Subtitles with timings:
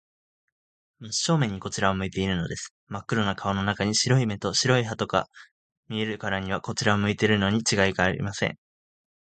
[0.99, 2.73] 真正面にこちらを向いているのです。
[2.87, 5.27] まっ黒な顔の中に、白い目と白い歯とが
[5.89, 8.57] 見えるからには、こちらを向いているのにちがいありません。